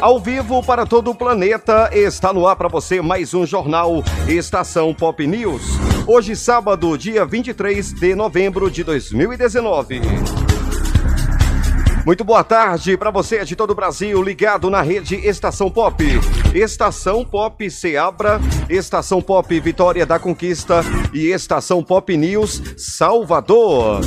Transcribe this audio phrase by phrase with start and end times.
[0.00, 4.94] Ao vivo para todo o planeta, está no ar para você mais um jornal Estação
[4.94, 5.62] Pop News.
[6.06, 10.00] Hoje, sábado, dia 23 de novembro de 2019.
[12.06, 16.02] Muito boa tarde para você de todo o Brasil ligado na rede Estação Pop.
[16.54, 18.40] Estação Pop Seabra,
[18.70, 20.80] Estação Pop Vitória da Conquista
[21.12, 24.00] e Estação Pop News Salvador.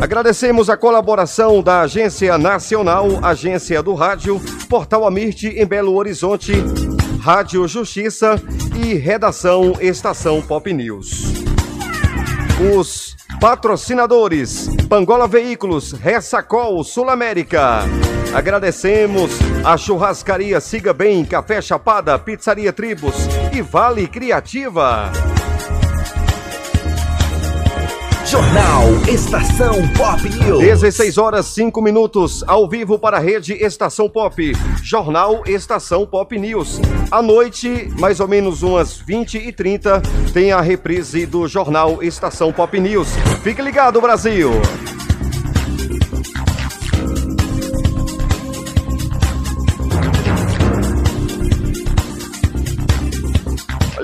[0.00, 6.54] Agradecemos a colaboração da Agência Nacional, Agência do Rádio, Portal Amirte em Belo Horizonte,
[7.20, 8.42] Rádio Justiça
[8.82, 11.24] e Redação Estação Pop News.
[12.74, 17.80] Os patrocinadores: Pangola Veículos, Ressacol Sul América.
[18.32, 19.32] Agradecemos
[19.62, 23.16] a churrascaria Siga Bem, Café Chapada, Pizzaria Tribos
[23.52, 25.12] e Vale Criativa.
[28.30, 30.60] Jornal Estação Pop News.
[30.60, 34.52] 16 horas 5 minutos, ao vivo para a rede Estação Pop.
[34.84, 36.80] Jornal Estação Pop News.
[37.10, 40.00] À noite, mais ou menos umas 20 e 30,
[40.32, 43.08] tem a reprise do Jornal Estação Pop News.
[43.42, 44.52] Fique ligado, Brasil!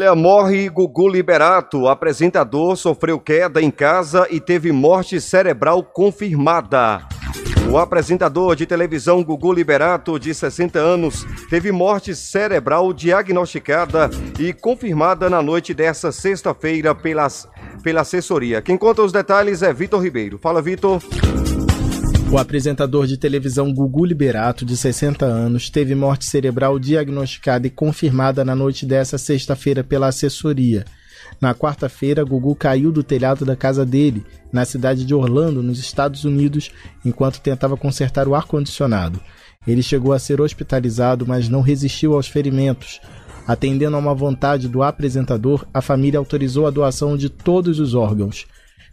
[0.07, 1.89] Olha, morre Gugu Liberato.
[1.89, 7.03] Apresentador sofreu queda em casa e teve morte cerebral confirmada.
[7.69, 15.29] O apresentador de televisão Gugu Liberato, de 60 anos, teve morte cerebral diagnosticada e confirmada
[15.29, 17.27] na noite dessa sexta-feira pela,
[17.83, 18.62] pela assessoria.
[18.62, 20.39] Quem conta os detalhes é Vitor Ribeiro.
[20.39, 21.03] Fala, Vitor.
[22.29, 28.45] O apresentador de televisão Gugu Liberato, de 60 anos, teve morte cerebral diagnosticada e confirmada
[28.45, 30.85] na noite dessa sexta-feira pela assessoria.
[31.41, 36.25] Na quarta-feira, Gugu caiu do telhado da casa dele, na cidade de Orlando, nos Estados
[36.25, 36.73] Unidos,
[37.05, 39.21] enquanto tentava consertar o ar-condicionado.
[39.67, 43.01] Ele chegou a ser hospitalizado, mas não resistiu aos ferimentos.
[43.47, 48.47] Atendendo a uma vontade do apresentador, a família autorizou a doação de todos os órgãos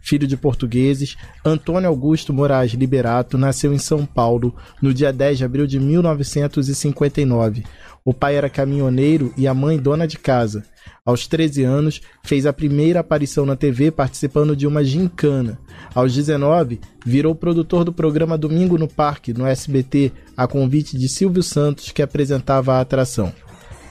[0.04, 5.44] filho de portugueses, Antônio Augusto Moraes Liberato nasceu em São Paulo no dia 10 de
[5.44, 7.64] abril de 1959.
[8.04, 10.64] O pai era caminhoneiro e a mãe dona de casa.
[11.06, 15.58] Aos 13 anos, fez a primeira aparição na TV participando de uma gincana.
[15.94, 21.42] Aos 19, virou produtor do programa Domingo no Parque, no SBT, a convite de Silvio
[21.42, 23.32] Santos, que apresentava a atração.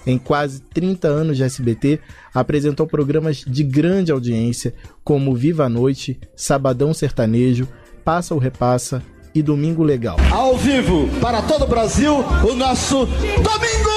[0.05, 1.99] Em quase 30 anos de SBT,
[2.33, 7.67] apresentou programas de grande audiência como Viva a Noite, Sabadão Sertanejo,
[8.03, 9.01] Passa ou Repassa
[9.33, 10.17] e Domingo Legal.
[10.31, 13.93] Ao vivo para todo o Brasil, o nosso Domingo!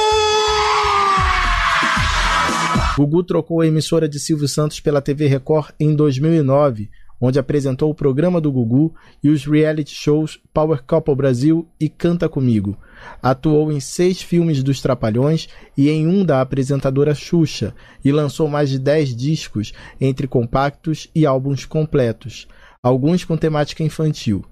[2.97, 6.89] Gugu trocou a emissora de Silvio Santos pela TV Record em 2009,
[7.21, 12.29] onde apresentou o programa do Gugu e os reality shows Power Couple Brasil e Canta
[12.29, 12.77] Comigo.
[13.23, 17.75] Atuou em seis filmes dos Trapalhões e em um da apresentadora Xuxa,
[18.05, 22.47] e lançou mais de dez discos, entre compactos e álbuns completos,
[22.83, 24.45] alguns com temática infantil.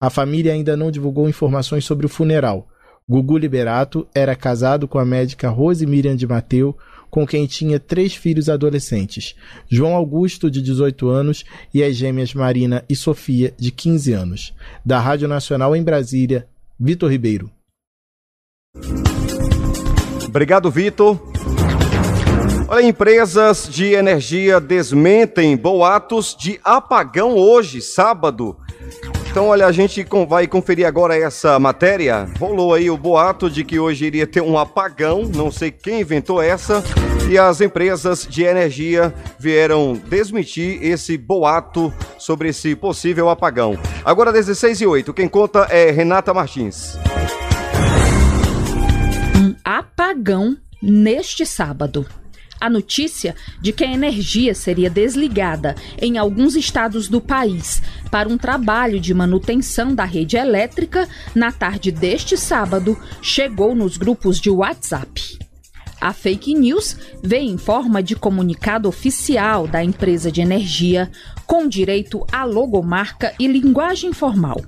[0.00, 2.66] A família ainda não divulgou informações sobre o funeral.
[3.08, 6.76] Gugu Liberato era casado com a médica Rose Miriam de Mateu,
[7.10, 9.34] com quem tinha três filhos adolescentes:
[9.68, 11.44] João Augusto, de 18 anos,
[11.74, 14.54] e as gêmeas Marina e Sofia, de 15 anos.
[14.84, 16.46] Da Rádio Nacional em Brasília,
[16.78, 17.50] Vitor Ribeiro.
[20.26, 21.20] Obrigado, Vitor.
[22.68, 28.56] Olha, empresas de energia desmentem boatos de apagão hoje, sábado.
[29.30, 32.28] Então, olha, a gente vai conferir agora essa matéria.
[32.38, 36.42] Rolou aí o boato de que hoje iria ter um apagão, não sei quem inventou
[36.42, 36.82] essa,
[37.30, 43.78] e as empresas de energia vieram desmentir esse boato sobre esse possível apagão.
[44.04, 46.98] Agora, 16 e 8, quem conta é Renata Martins
[50.10, 52.04] apagão neste sábado.
[52.60, 57.80] A notícia de que a energia seria desligada em alguns estados do país
[58.10, 64.40] para um trabalho de manutenção da rede elétrica na tarde deste sábado chegou nos grupos
[64.40, 65.38] de WhatsApp.
[66.00, 71.10] A fake news veio em forma de comunicado oficial da empresa de energia,
[71.46, 74.62] com direito à logomarca e linguagem formal.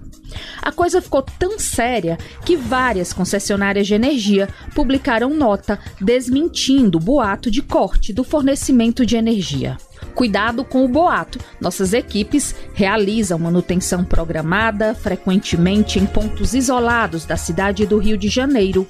[0.60, 7.50] A coisa ficou tão séria que várias concessionárias de energia publicaram nota desmentindo o boato
[7.50, 9.78] de corte do fornecimento de energia.
[10.14, 11.38] Cuidado com o boato.
[11.60, 18.86] Nossas equipes realizam manutenção programada frequentemente em pontos isolados da cidade do Rio de Janeiro,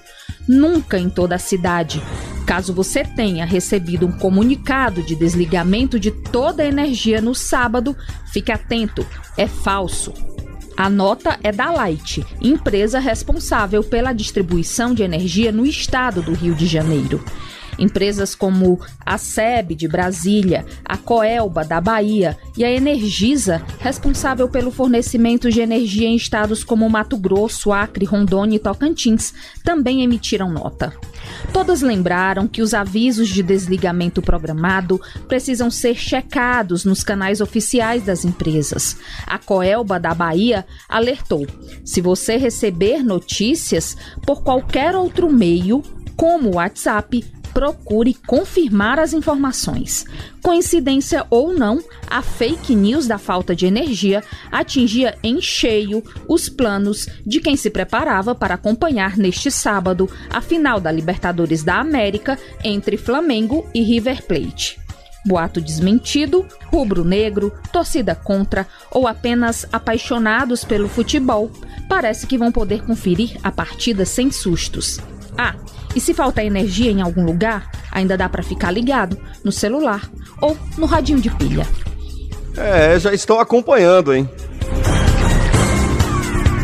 [0.48, 2.02] nunca em toda a cidade.
[2.46, 7.96] Caso você tenha recebido um comunicado de desligamento de toda a energia no sábado,
[8.32, 10.12] fique atento, é falso.
[10.76, 16.54] A nota é da Light, empresa responsável pela distribuição de energia no estado do Rio
[16.54, 17.22] de Janeiro.
[17.82, 24.70] Empresas como a SEB de Brasília, a Coelba da Bahia e a Energisa, responsável pelo
[24.70, 29.34] fornecimento de energia em estados como Mato Grosso, Acre, Rondônia e Tocantins,
[29.64, 30.92] também emitiram nota.
[31.52, 38.24] Todas lembraram que os avisos de desligamento programado precisam ser checados nos canais oficiais das
[38.24, 38.96] empresas.
[39.26, 41.44] A Coelba da Bahia alertou:
[41.84, 45.82] se você receber notícias por qualquer outro meio,
[46.16, 50.04] como o WhatsApp, procure confirmar as informações.
[50.42, 57.06] Coincidência ou não, a fake news da falta de energia atingia em cheio os planos
[57.26, 62.96] de quem se preparava para acompanhar neste sábado a final da Libertadores da América entre
[62.96, 64.82] Flamengo e River Plate.
[65.24, 71.50] Boato desmentido, rubro-negro, torcida contra ou apenas apaixonados pelo futebol,
[71.88, 74.98] parece que vão poder conferir a partida sem sustos.
[75.38, 75.54] Ah,
[75.94, 80.10] e se faltar energia em algum lugar, ainda dá para ficar ligado no celular
[80.40, 81.66] ou no radinho de pilha.
[82.56, 84.28] É, já estou acompanhando, hein?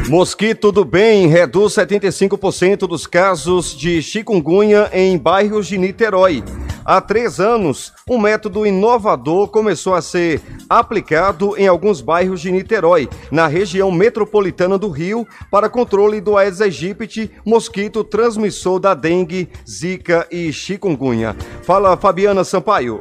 [0.09, 6.43] Mosquito do Bem reduz 75% dos casos de chikungunya em bairros de Niterói.
[6.89, 10.41] Há três anos, um método inovador começou a ser
[10.71, 16.63] aplicado em alguns bairros de Niterói, na região metropolitana do Rio, para controle do Aedes
[16.63, 21.37] aegypti, mosquito transmissor da dengue, zika e chikungunya.
[21.63, 22.99] Fala, Fabiana Sampaio.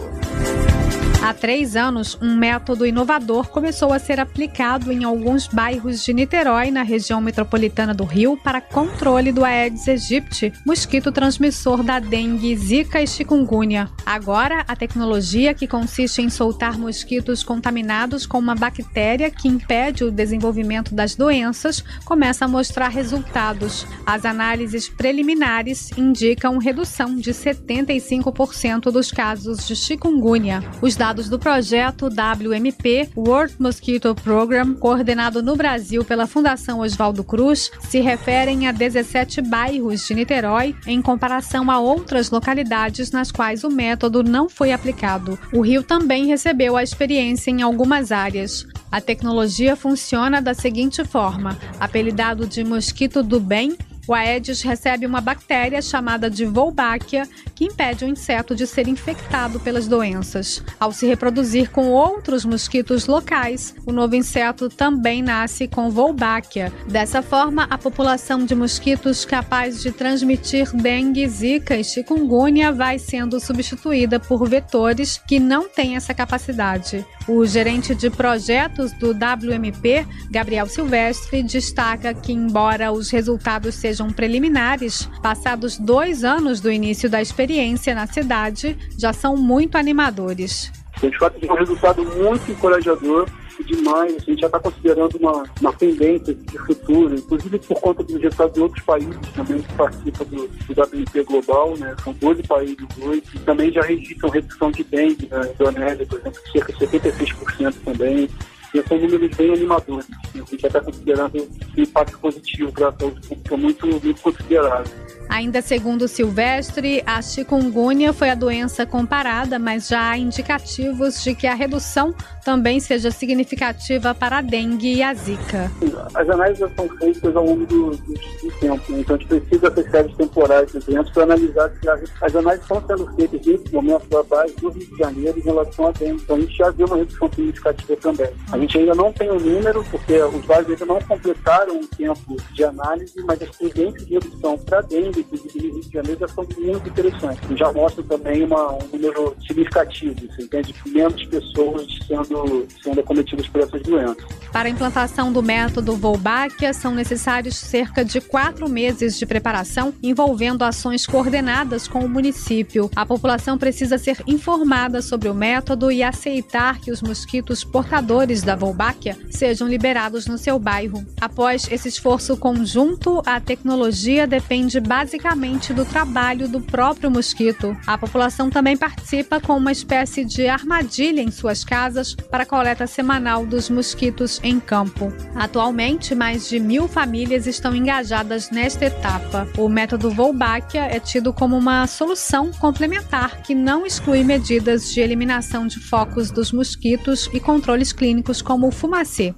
[1.19, 6.69] Há três anos, um método inovador começou a ser aplicado em alguns bairros de Niterói,
[6.69, 13.01] na região metropolitana do Rio, para controle do Aedes aegypti, mosquito transmissor da dengue, zika
[13.01, 13.89] e chikungunya.
[14.05, 20.11] Agora, a tecnologia, que consiste em soltar mosquitos contaminados com uma bactéria que impede o
[20.11, 23.87] desenvolvimento das doenças, começa a mostrar resultados.
[24.05, 30.63] As análises preliminares indicam redução de 75% dos casos de chikungunya.
[30.79, 37.71] Os dados do projeto WMP, World Mosquito Program, coordenado no Brasil pela Fundação Oswaldo Cruz,
[37.79, 43.69] se referem a 17 bairros de Niterói, em comparação a outras localidades nas quais o
[43.69, 45.39] método não foi aplicado.
[45.53, 48.67] O Rio também recebeu a experiência em algumas áreas.
[48.91, 53.77] A tecnologia funciona da seguinte forma: apelidado de mosquito do bem,
[54.07, 59.59] o Aedes recebe uma bactéria chamada de Wolbachia, que impede o inseto de ser infectado
[59.59, 60.63] pelas doenças.
[60.79, 66.71] Ao se reproduzir com outros mosquitos locais, o novo inseto também nasce com Wolbachia.
[66.87, 73.39] Dessa forma, a população de mosquitos capaz de transmitir dengue, zika e chikungunya vai sendo
[73.39, 77.05] substituída por vetores que não têm essa capacidade.
[77.27, 85.09] O gerente de projetos do WMP, Gabriel Silvestre, destaca que, embora os resultados sejam preliminares,
[85.23, 90.71] passados dois anos do início da experiência na cidade, já são muito animadores.
[91.01, 93.27] De fato, é um resultado muito encorajador
[93.63, 94.15] demais.
[94.15, 98.53] A gente já está considerando uma, uma tendência de futuro, inclusive por conta dos resultados
[98.53, 101.95] de outros países também que participam do, do WP Global, né?
[102.03, 105.53] São 12 países hoje, que também já registram redução de dengue na né?
[105.53, 108.29] Indonésia, por exemplo, cerca de 76% também.
[108.77, 110.05] E são números bem animadores.
[110.35, 114.93] A gente já está considerando um impacto positivo para a saúde pública muito, muito considerável.
[115.29, 121.45] Ainda segundo Silvestre, a chikungunya foi a doença comparada, mas já há indicativos de que
[121.45, 122.13] a redução
[122.45, 125.69] também seja significativa para a dengue e a zika.
[126.13, 128.99] As análises são feitas ao longo do, do, do tempo, né?
[129.01, 132.63] então a gente precisa ter séries temporais de eventos para analisar se as, as análises
[132.63, 136.21] estão sendo feitas nesse momento da base do Rio de Janeiro em relação à dengue.
[136.23, 138.29] Então a gente já viu uma redução significativa também.
[138.51, 142.35] A gente ainda não tem o número, porque os bairros ainda não completaram o tempo
[142.53, 146.45] de análise, mas as tendências de redução para dengue no Rio de Janeiro, já são
[146.57, 147.57] muito interessantes.
[147.57, 150.75] Já mostra também uma, um número significativo, você entende?
[150.87, 154.25] Menos pessoas sendo, sendo acometidas por essas doenças.
[154.51, 160.63] Para a implantação do método Volbáquia, são necessários cerca de quatro meses de preparação, envolvendo
[160.63, 162.89] ações coordenadas com o município.
[162.95, 168.55] A população precisa ser informada sobre o método e aceitar que os mosquitos portadores da
[168.55, 171.05] Volbáquia sejam liberados no seu bairro.
[171.19, 177.75] Após esse esforço conjunto, a tecnologia depende basicamente do trabalho do próprio mosquito.
[177.85, 182.87] A população também participa com uma espécie de armadilha em suas casas para a coleta
[182.87, 185.11] semanal dos mosquitos em campo.
[185.35, 189.45] Atualmente, mais de mil famílias estão engajadas nesta etapa.
[189.57, 195.67] O método Wolbachia é tido como uma solução complementar que não exclui medidas de eliminação
[195.67, 199.33] de focos dos mosquitos e controles clínicos como o fumacê.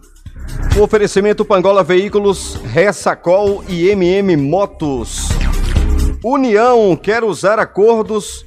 [0.78, 5.30] O oferecimento Pangola Veículos, Ressacol e MM Motos.
[6.24, 8.46] União quer usar acordos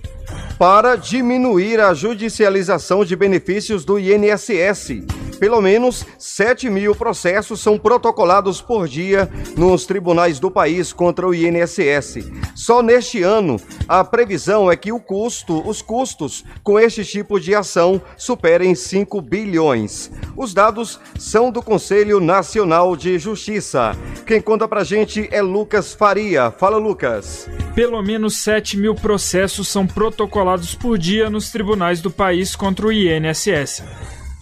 [0.59, 5.03] para diminuir a judicialização de benefícios do INSS.
[5.43, 11.35] Pelo menos 7 mil processos são protocolados por dia nos tribunais do país contra o
[11.35, 12.31] INSS.
[12.55, 17.57] Só neste ano, a previsão é que o custo, os custos com este tipo de
[17.57, 20.13] ação superem 5 bilhões.
[20.37, 23.97] Os dados são do Conselho Nacional de Justiça.
[24.25, 26.53] Quem conta pra gente é Lucas Faria.
[26.53, 27.51] Fala, Lucas.
[27.75, 32.93] Pelo menos 7 mil processos são protocolados por dia nos tribunais do país contra o
[32.93, 33.83] INSS.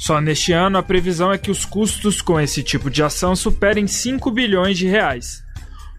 [0.00, 3.86] Só neste ano, a previsão é que os custos com esse tipo de ação superem
[3.86, 5.44] 5 bilhões de reais.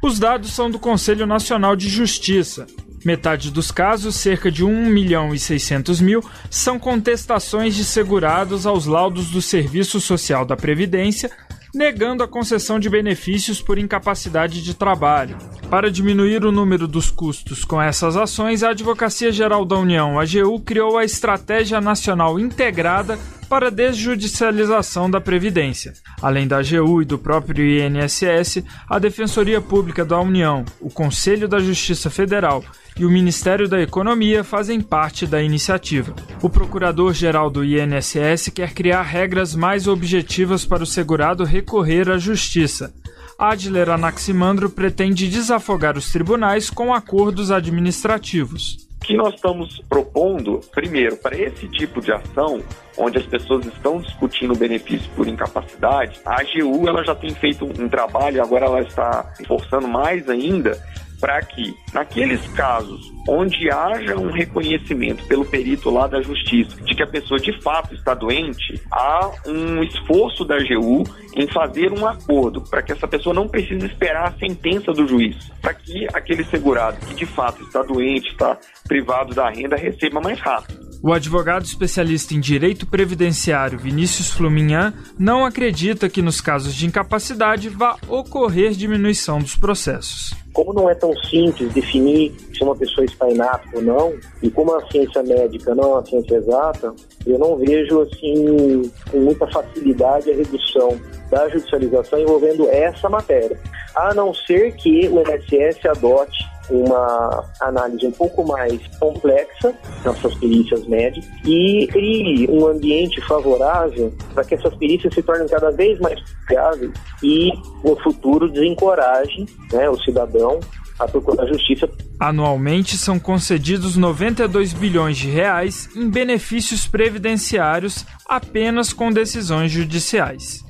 [0.01, 2.65] Os dados são do Conselho Nacional de Justiça.
[3.05, 8.87] Metade dos casos, cerca de 1 milhão e 600 mil, são contestações de segurados aos
[8.87, 11.29] laudos do Serviço Social da Previdência,
[11.71, 15.37] negando a concessão de benefícios por incapacidade de trabalho.
[15.69, 20.59] Para diminuir o número dos custos com essas ações, a Advocacia Geral da União, AGU,
[20.61, 23.19] criou a Estratégia Nacional Integrada
[23.51, 25.91] para a desjudicialização da Previdência.
[26.21, 31.59] Além da AGU e do próprio INSS, a Defensoria Pública da União, o Conselho da
[31.59, 32.63] Justiça Federal
[32.97, 36.15] e o Ministério da Economia fazem parte da iniciativa.
[36.41, 42.93] O procurador-geral do INSS quer criar regras mais objetivas para o segurado recorrer à justiça.
[43.37, 51.35] Adler Anaximandro pretende desafogar os tribunais com acordos administrativos que nós estamos propondo, primeiro, para
[51.35, 52.63] esse tipo de ação,
[52.97, 57.89] onde as pessoas estão discutindo benefício por incapacidade, a AGU ela já tem feito um
[57.89, 60.79] trabalho, agora ela está forçando mais ainda,
[61.21, 67.03] para que, naqueles casos onde haja um reconhecimento pelo perito lá da justiça de que
[67.03, 71.03] a pessoa de fato está doente, há um esforço da AGU
[71.35, 75.37] em fazer um acordo para que essa pessoa não precise esperar a sentença do juiz,
[75.61, 80.39] para que aquele segurado que de fato está doente, está privado da renda, receba mais
[80.39, 80.90] rápido.
[81.03, 87.69] O advogado especialista em direito previdenciário Vinícius Fluminhan não acredita que nos casos de incapacidade
[87.69, 90.31] vá ocorrer diminuição dos processos.
[90.53, 94.75] Como não é tão simples definir se uma pessoa está inapta ou não, e como
[94.75, 96.93] a ciência médica não é uma ciência exata,
[97.25, 100.99] eu não vejo assim com muita facilidade a redução
[101.31, 103.59] da judicialização envolvendo essa matéria,
[103.95, 109.73] a não ser que o INSS adote uma análise um pouco mais complexa
[110.03, 115.47] nas suas perícias médicas e crie um ambiente favorável para que essas perícias se tornem
[115.47, 117.51] cada vez mais confiáveis e
[117.83, 120.59] no futuro desencoraje né, o cidadão
[120.99, 121.89] a procurar justiça.
[122.19, 130.63] Anualmente são concedidos 92 bilhões de reais em benefícios previdenciários apenas com decisões judiciais.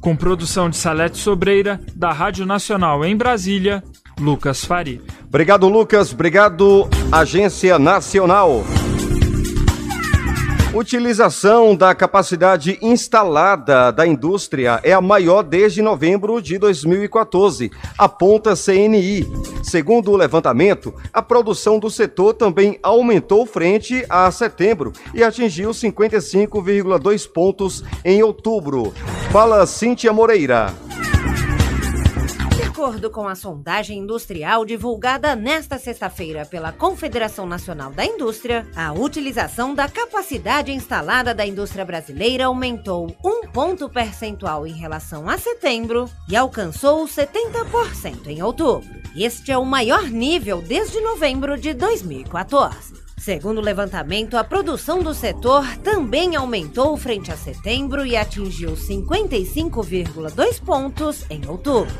[0.00, 3.82] Com produção de Salete Sobreira, da Rádio Nacional em Brasília,
[4.20, 5.00] Lucas Fari.
[5.28, 6.10] Obrigado, Lucas.
[6.12, 8.64] Obrigado, Agência Nacional.
[10.72, 19.26] Utilização da capacidade instalada da indústria é a maior desde novembro de 2014, aponta CNI.
[19.62, 27.30] Segundo o levantamento, a produção do setor também aumentou frente a setembro e atingiu 55,2
[27.30, 28.94] pontos em outubro.
[29.30, 30.87] Fala Cíntia Moreira
[32.78, 39.74] acordo com a sondagem industrial divulgada nesta sexta-feira pela Confederação Nacional da Indústria, a utilização
[39.74, 46.36] da capacidade instalada da indústria brasileira aumentou um ponto percentual em relação a setembro e
[46.36, 48.88] alcançou 70% em outubro.
[49.16, 53.07] Este é o maior nível desde novembro de 2014.
[53.18, 60.62] Segundo o levantamento, a produção do setor também aumentou frente a setembro e atingiu 55,2
[60.62, 61.92] pontos em outubro.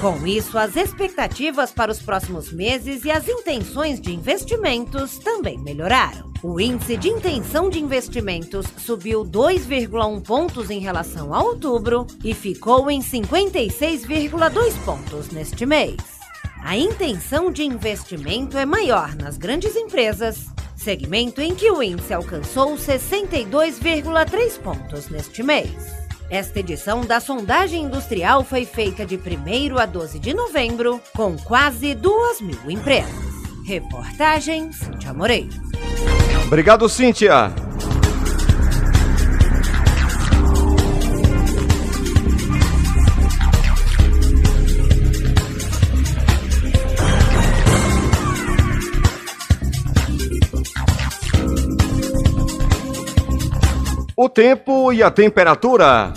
[0.00, 6.30] Com isso, as expectativas para os próximos meses e as intenções de investimentos também melhoraram.
[6.42, 12.90] O índice de intenção de investimentos subiu 2,1 pontos em relação a outubro e ficou
[12.90, 15.96] em 56,2 pontos neste mês.
[16.62, 20.46] A intenção de investimento é maior nas grandes empresas,
[20.86, 25.68] segmento em que o índice alcançou 62,3 pontos neste mês.
[26.30, 31.92] Esta edição da sondagem industrial foi feita de 1 a 12 de novembro, com quase
[31.92, 33.10] 2 mil empresas.
[33.66, 35.50] Reportagem Cíntia Moreira.
[36.46, 37.65] Obrigado, Cíntia.
[54.26, 56.12] O tempo e a temperatura.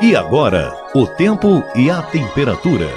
[0.00, 2.88] E agora, o tempo e a temperatura.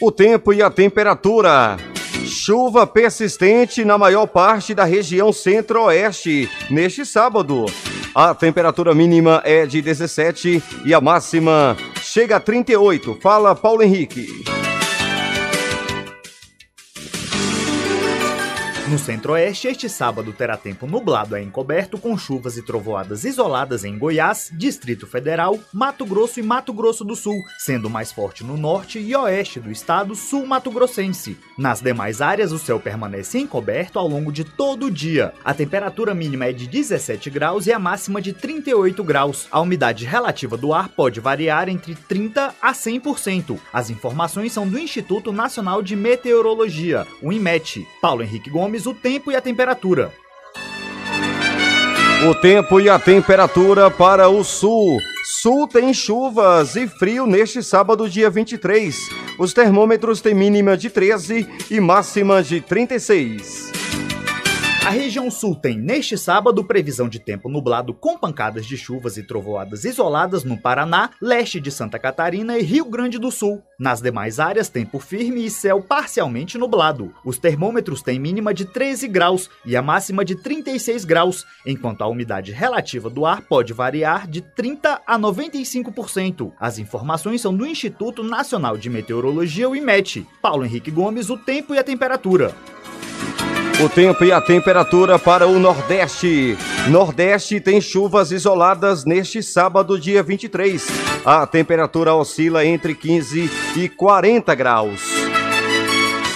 [0.00, 1.76] O tempo e a temperatura.
[2.24, 7.66] Chuva persistente na maior parte da região centro-oeste neste sábado.
[8.14, 13.18] A temperatura mínima é de 17 e a máxima chega a 38.
[13.20, 14.63] Fala Paulo Henrique.
[18.86, 23.96] No centro-oeste, este sábado terá tempo nublado a encoberto com chuvas e trovoadas isoladas em
[23.98, 28.98] Goiás, Distrito Federal, Mato Grosso e Mato Grosso do Sul, sendo mais forte no norte
[28.98, 31.38] e oeste do estado sul-mato-grossense.
[31.56, 35.32] Nas demais áreas, o céu permanece encoberto ao longo de todo o dia.
[35.42, 39.48] A temperatura mínima é de 17 graus e a máxima de 38 graus.
[39.50, 43.58] A umidade relativa do ar pode variar entre 30 a 100%.
[43.72, 47.88] As informações são do Instituto Nacional de Meteorologia, o IMET.
[48.02, 50.12] Paulo Henrique Gomes o tempo e a temperatura.
[52.28, 54.98] O tempo e a temperatura para o sul.
[55.42, 58.96] Sul tem chuvas e frio neste sábado, dia 23.
[59.38, 63.73] Os termômetros têm mínima de 13 e máxima de 36.
[64.84, 69.22] A região sul tem, neste sábado, previsão de tempo nublado com pancadas de chuvas e
[69.22, 73.62] trovoadas isoladas no Paraná, leste de Santa Catarina e Rio Grande do Sul.
[73.80, 77.14] Nas demais áreas, tempo firme e céu parcialmente nublado.
[77.24, 82.06] Os termômetros têm mínima de 13 graus e a máxima de 36 graus, enquanto a
[82.06, 86.52] umidade relativa do ar pode variar de 30 a 95%.
[86.60, 90.26] As informações são do Instituto Nacional de Meteorologia, o IMET.
[90.42, 92.54] Paulo Henrique Gomes, o tempo e a temperatura.
[93.82, 96.56] O tempo e a temperatura para o Nordeste.
[96.88, 100.86] Nordeste tem chuvas isoladas neste sábado, dia 23.
[101.24, 105.02] A temperatura oscila entre 15 e 40 graus.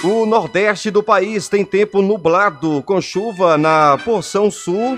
[0.03, 4.97] O Nordeste do país tem tempo nublado, com chuva na porção sul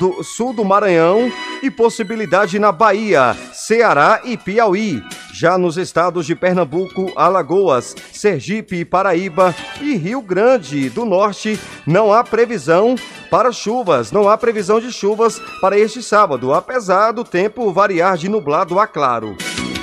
[0.00, 1.30] do sul do Maranhão
[1.62, 5.02] e possibilidade na Bahia, Ceará e Piauí.
[5.34, 12.24] Já nos estados de Pernambuco, Alagoas, Sergipe, Paraíba e Rio Grande do Norte, não há
[12.24, 12.94] previsão
[13.30, 18.28] para chuvas, não há previsão de chuvas para este sábado, apesar do tempo variar de
[18.28, 19.36] nublado a claro.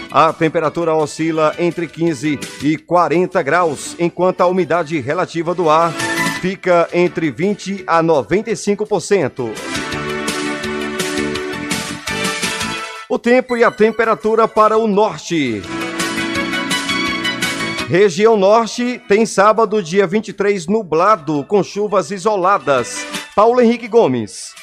[0.09, 5.93] A temperatura oscila entre 15 e 40 graus, enquanto a umidade relativa do ar
[6.41, 9.76] fica entre 20 a 95%.
[13.17, 15.63] O tempo e a temperatura para o norte.
[17.89, 23.03] Região Norte tem sábado, dia 23, nublado, com chuvas isoladas.
[23.35, 24.53] Paulo Henrique Gomes.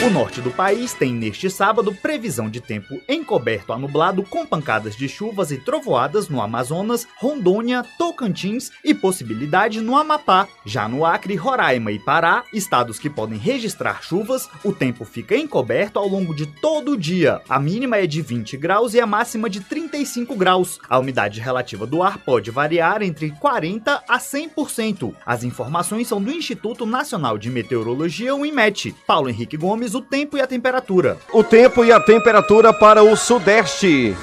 [0.00, 4.94] O norte do país tem neste sábado previsão de tempo encoberto a nublado com pancadas
[4.94, 10.46] de chuvas e trovoadas no Amazonas, Rondônia, Tocantins e possibilidade no Amapá.
[10.64, 15.98] Já no Acre, Roraima e Pará, estados que podem registrar chuvas, o tempo fica encoberto
[15.98, 17.42] ao longo de todo o dia.
[17.48, 20.78] A mínima é de 20 graus e a máxima de 35 graus.
[20.88, 25.12] A umidade relativa do ar pode variar entre 40 a 100%.
[25.26, 28.94] As informações são do Instituto Nacional de Meteorologia, o IMET.
[29.04, 31.16] Paulo Henrique Gomes, o tempo e a temperatura.
[31.32, 34.16] O tempo e a temperatura para o sudeste.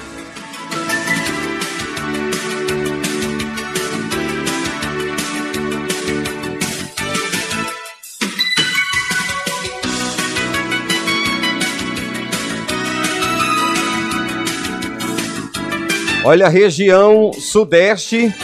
[16.24, 18.34] Olha a região sudeste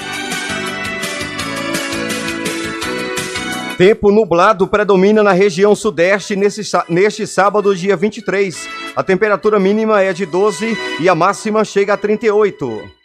[3.83, 8.69] Tempo nublado predomina na região sudeste nesse, neste sábado, dia 23.
[8.95, 13.02] A temperatura mínima é de 12 e a máxima chega a 38.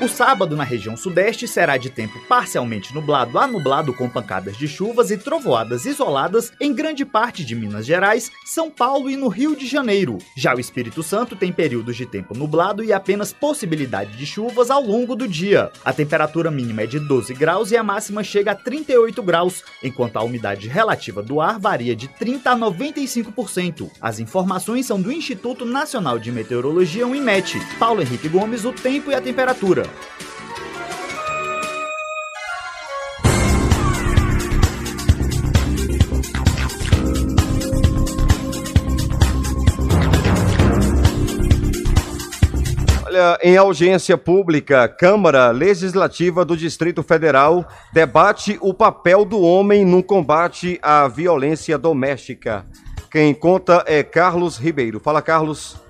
[0.00, 4.68] O sábado na região sudeste será de tempo parcialmente nublado a nublado com pancadas de
[4.68, 9.56] chuvas e trovoadas isoladas em grande parte de Minas Gerais, São Paulo e no Rio
[9.56, 10.18] de Janeiro.
[10.36, 14.80] Já o Espírito Santo tem períodos de tempo nublado e apenas possibilidade de chuvas ao
[14.80, 15.72] longo do dia.
[15.84, 20.16] A temperatura mínima é de 12 graus e a máxima chega a 38 graus, enquanto
[20.16, 23.90] a umidade relativa do ar varia de 30 a 95%.
[24.00, 27.58] As informações são do Instituto Nacional de Meteorologia, o IMET.
[27.80, 29.87] Paulo Henrique Gomes, o tempo e a temperatura.
[43.18, 50.04] Olha, em audiência pública, Câmara Legislativa do Distrito Federal debate o papel do homem no
[50.04, 52.64] combate à violência doméstica.
[53.10, 55.00] Quem conta é Carlos Ribeiro.
[55.00, 55.87] Fala, Carlos.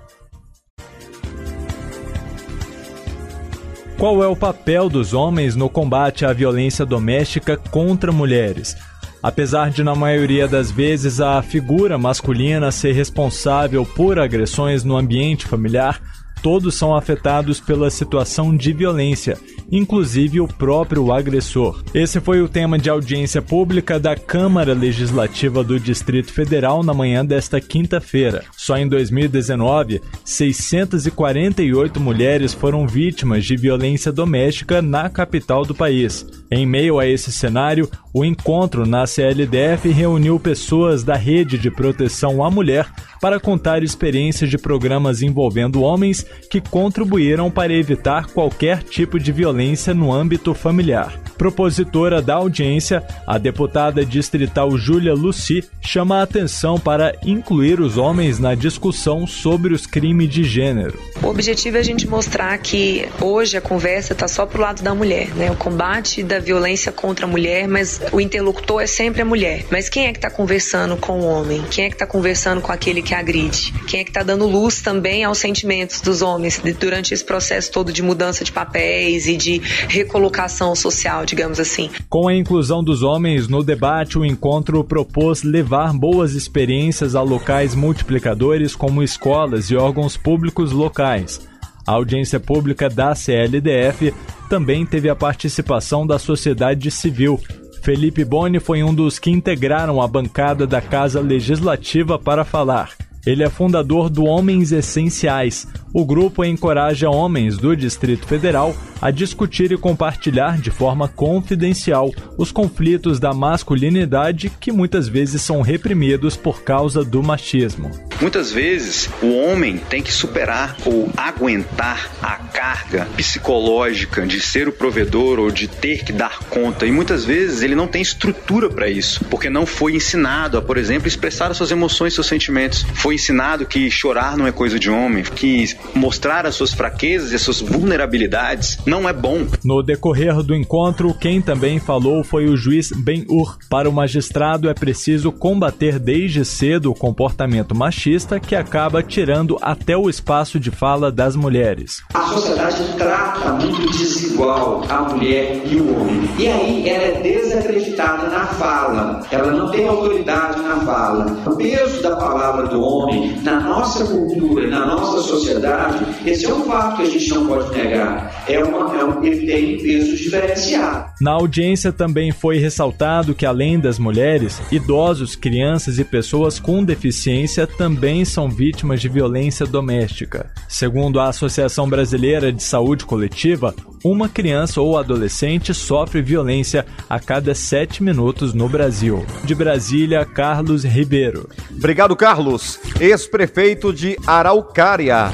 [3.99, 8.77] Qual é o papel dos homens no combate à violência doméstica contra mulheres.
[9.21, 15.45] Apesar de, na maioria das vezes, a figura masculina ser responsável por agressões no ambiente
[15.45, 16.01] familiar,
[16.41, 19.37] todos são afetados pela situação de violência,
[19.71, 21.83] inclusive o próprio agressor.
[21.93, 27.25] Esse foi o tema de audiência pública da Câmara Legislativa do Distrito Federal na manhã
[27.25, 28.43] desta quinta-feira.
[28.55, 36.25] Só em 2019, 648 mulheres foram vítimas de violência doméstica na capital do país.
[36.51, 42.43] Em meio a esse cenário, o encontro na CLDF reuniu pessoas da Rede de Proteção
[42.43, 42.87] à Mulher
[43.21, 49.93] para contar experiências de programas envolvendo homens que contribuíram para evitar qualquer tipo de violência
[49.93, 51.19] no âmbito familiar.
[51.37, 58.39] Propositora da audiência, a deputada distrital Júlia Luci chama a atenção para incluir os homens
[58.39, 60.99] na discussão sobre os crimes de gênero.
[61.23, 64.93] O objetivo é a gente mostrar que hoje a conversa está só pro lado da
[64.93, 65.49] mulher, né?
[65.49, 69.65] O combate da violência contra a mulher, mas o interlocutor é sempre a mulher.
[69.71, 71.63] Mas quem é que está conversando com o homem?
[71.69, 73.73] Quem é que está conversando com aquele que agride?
[73.87, 77.91] Quem é que está dando luz também aos sentimentos dos homens durante esse processo todo
[77.91, 81.89] de mudança de papéis e de recolocação social, digamos assim?
[82.09, 87.75] Com a inclusão dos homens no debate, o encontro propôs levar boas experiências a locais
[87.75, 91.47] multiplicadores como escolas e órgãos públicos locais.
[91.85, 94.13] A audiência pública da CLDF
[94.49, 97.39] também teve a participação da sociedade civil.
[97.81, 103.08] Felipe Boni foi um dos que integraram a bancada da Casa Legislativa para falar.
[103.25, 105.67] Ele é fundador do Homens Essenciais.
[105.93, 112.51] O grupo encoraja homens do Distrito Federal a discutir e compartilhar de forma confidencial os
[112.51, 117.91] conflitos da masculinidade que muitas vezes são reprimidos por causa do machismo.
[118.21, 124.73] Muitas vezes o homem tem que superar ou aguentar a carga psicológica de ser o
[124.73, 128.89] provedor ou de ter que dar conta e muitas vezes ele não tem estrutura para
[128.89, 132.85] isso, porque não foi ensinado a, por exemplo, expressar as suas emoções, seus sentimentos.
[132.93, 137.35] Foi ensinado que chorar não é coisa de homem, que mostrar as suas fraquezas e
[137.35, 139.47] as suas vulnerabilidades não é bom.
[139.63, 143.57] No decorrer do encontro, quem também falou foi o juiz Ben-Hur.
[143.69, 149.95] Para o magistrado é preciso combater desde cedo o comportamento machista que acaba tirando até
[149.95, 152.03] o espaço de fala das mulheres.
[152.13, 156.29] A sociedade trata muito desigual a mulher e o homem.
[156.37, 159.21] E aí ela é desacreditada na fala.
[159.31, 161.25] Ela não tem autoridade na fala.
[161.45, 162.98] O peso da palavra do homem
[163.43, 167.77] na nossa cultura, na nossa sociedade, esse é um fato que a gente não pode
[167.77, 168.43] negar.
[168.47, 171.09] É uma, é um, ele tem peso diferenciado.
[171.21, 177.65] Na audiência também foi ressaltado que, além das mulheres, idosos, crianças e pessoas com deficiência
[177.65, 180.51] também são vítimas de violência doméstica.
[180.67, 187.53] Segundo a Associação Brasileira de Saúde Coletiva, uma criança ou adolescente sofre violência a cada
[187.53, 189.25] sete minutos no Brasil.
[189.43, 191.49] De Brasília, Carlos Ribeiro.
[191.71, 192.79] Obrigado, Carlos.
[192.99, 195.31] Ex-prefeito de Araucária.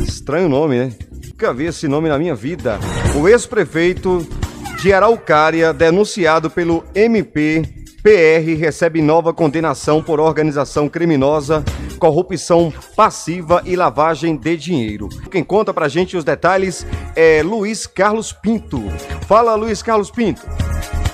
[0.00, 0.92] Estranho nome, né?
[1.24, 2.78] Nunca vi esse nome na minha vida.
[3.14, 4.26] O ex-prefeito
[4.80, 11.64] de Araucária, denunciado pelo MP PR recebe nova condenação por organização criminosa,
[11.98, 15.08] corrupção passiva e lavagem de dinheiro.
[15.30, 18.82] Quem conta pra gente os detalhes é Luiz Carlos Pinto.
[19.26, 20.42] Fala, Luiz Carlos Pinto.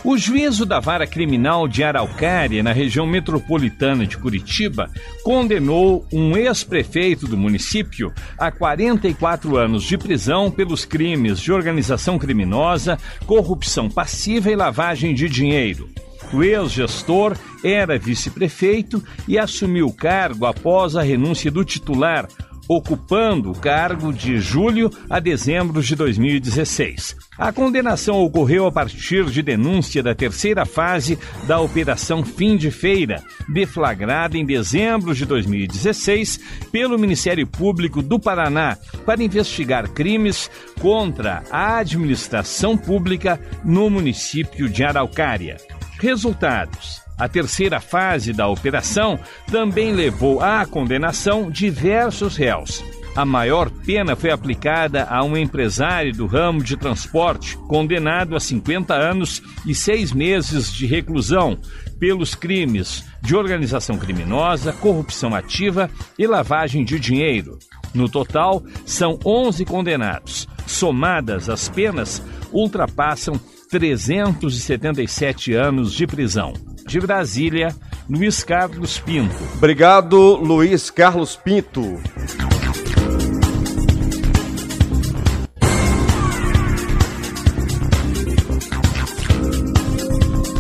[0.05, 4.91] O juízo da vara criminal de Araucária, na região metropolitana de Curitiba,
[5.23, 12.99] condenou um ex-prefeito do município a 44 anos de prisão pelos crimes de organização criminosa,
[13.25, 15.89] corrupção passiva e lavagem de dinheiro.
[16.35, 22.27] O ex-gestor era vice-prefeito e assumiu o cargo após a renúncia do titular,
[22.69, 27.17] ocupando o cargo de julho a dezembro de 2016.
[27.39, 31.17] A condenação ocorreu a partir de denúncia da terceira fase
[31.47, 36.41] da Operação Fim de Feira, deflagrada em dezembro de 2016
[36.73, 44.83] pelo Ministério Público do Paraná para investigar crimes contra a administração pública no município de
[44.83, 45.59] Araucária.
[46.05, 47.01] Resultados.
[47.19, 49.19] A terceira fase da operação
[49.51, 52.85] também levou à condenação diversos réus.
[53.17, 58.93] A maior pena foi aplicada a um empresário do ramo de transporte, condenado a 50
[58.93, 61.59] anos e seis meses de reclusão
[61.99, 65.89] pelos crimes de organização criminosa, corrupção ativa
[66.19, 67.59] e lavagem de dinheiro.
[67.95, 70.47] No total, são 11 condenados.
[70.67, 73.41] Somadas as penas, ultrapassam
[73.75, 76.53] 377 anos de prisão.
[76.87, 77.75] De Brasília,
[78.09, 79.35] Luiz Carlos Pinto.
[79.57, 81.99] Obrigado, Luiz Carlos Pinto.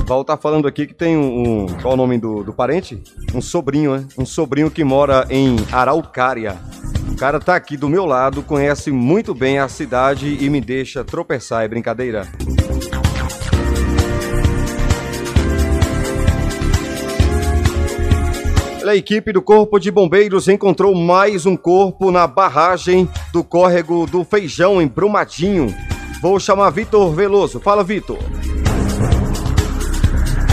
[0.08, 1.62] Paulo tá falando aqui que tem um.
[1.62, 3.00] um qual é o nome do, do parente?
[3.32, 4.06] Um sobrinho, né?
[4.18, 6.58] Um sobrinho que mora em Araucária.
[7.12, 11.04] O cara tá aqui do meu lado, conhece muito bem a cidade e me deixa
[11.04, 12.28] tropeçar, é brincadeira.
[18.86, 24.22] A equipe do Corpo de Bombeiros encontrou mais um corpo na barragem do córrego do
[24.24, 25.74] Feijão, em Brumadinho.
[26.20, 27.58] Vou chamar Vitor Veloso.
[27.58, 28.18] Fala, Vitor.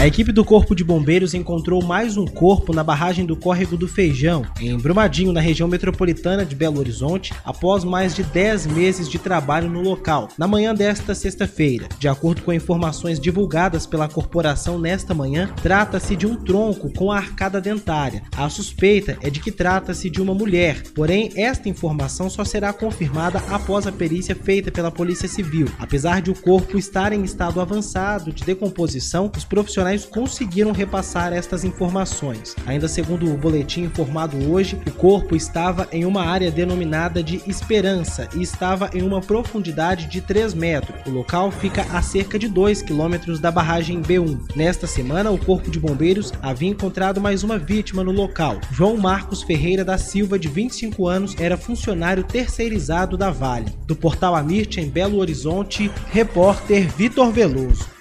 [0.02, 3.86] A equipe do Corpo de Bombeiros encontrou mais um corpo na barragem do Córrego do
[3.86, 9.16] Feijão, em Brumadinho, na região metropolitana de Belo Horizonte, após mais de 10 meses de
[9.16, 11.88] trabalho no local, na manhã desta sexta-feira.
[12.00, 17.18] De acordo com informações divulgadas pela corporação nesta manhã, trata-se de um tronco com a
[17.18, 18.24] arcada dentária.
[18.36, 23.40] A suspeita é de que trata-se de uma mulher, porém, esta informação só será confirmada
[23.48, 25.68] após a perícia feita pela Polícia Civil.
[25.78, 31.64] Apesar de o corpo estar em estado avançado de decomposição, os profissionais conseguiram repassar estas
[31.64, 32.56] informações.
[32.66, 38.28] Ainda segundo o boletim informado hoje, o corpo estava em uma área denominada de Esperança
[38.34, 40.96] e estava em uma profundidade de 3 metros.
[41.06, 44.56] O local fica a cerca de 2 quilômetros da barragem B1.
[44.56, 48.60] Nesta semana, o Corpo de Bombeiros havia encontrado mais uma vítima no local.
[48.70, 53.72] João Marcos Ferreira da Silva, de 25 anos, era funcionário terceirizado da Vale.
[53.86, 57.91] Do portal Amirte, em Belo Horizonte, repórter Vitor Veloso.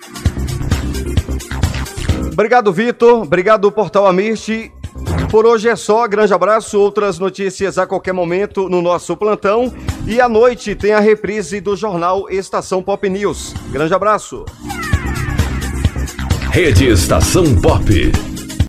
[2.31, 3.23] Obrigado, Vitor.
[3.23, 4.71] Obrigado, Portal Amirte.
[5.29, 6.79] Por hoje é só, grande abraço.
[6.79, 9.73] Outras notícias a qualquer momento no nosso plantão.
[10.05, 13.53] E à noite tem a reprise do jornal Estação Pop News.
[13.69, 14.45] Grande abraço.
[16.51, 18.30] Rede Estação Pop.